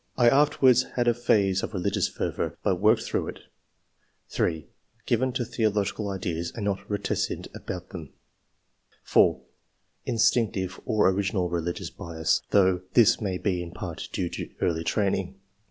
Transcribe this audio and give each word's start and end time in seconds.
I 0.17 0.29
afterwards 0.29 0.85
had 0.95 1.07
a 1.07 1.13
phase 1.13 1.61
of 1.61 1.75
religious 1.75 2.07
fervour, 2.07 2.57
but 2.63 2.77
worked 2.77 3.03
through 3.03 3.27
it." 3.27 3.41
3. 4.29 4.65
*' 4.87 5.05
Given 5.05 5.31
to 5.33 5.45
theological 5.45 6.09
ideas, 6.09 6.51
and 6.55 6.65
not 6.65 6.89
reticent 6.89 7.47
about 7.53 7.89
them." 7.89 8.11
4. 9.03 9.39
"Instinctive 10.07 10.79
(or 10.85 11.07
n.J 11.07 11.29
QUALITIES. 11.29 11.33
131 11.33 11.35
original) 11.45 11.49
religious 11.51 11.89
bias, 11.91 12.41
though 12.49 12.81
this 12.95 13.21
may 13.21 13.37
be 13.37 13.61
in 13.61 13.69
part 13.69 14.09
due 14.11 14.29
to 14.29 14.49
early 14.59 14.83
training. 14.83 15.35